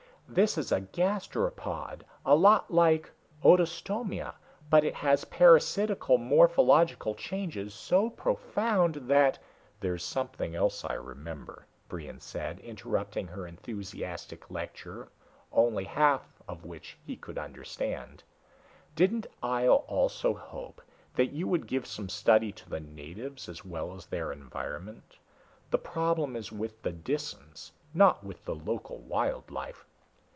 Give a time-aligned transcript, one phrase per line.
[0.33, 3.11] This is a gastropod, a lot like
[3.43, 4.35] Odostomia,
[4.69, 9.39] but it has parasitical morphological changes so profound that"
[9.81, 15.09] "There's something else I remember," Brion said, interrupting her enthusiastic lecture,
[15.51, 18.23] only half of which he could understand.
[18.95, 20.81] "Didn't Ihjel also hope
[21.13, 25.17] that you would give some study to the natives as well as their environment?
[25.71, 29.85] The problem is with the Disans not with the local wild life."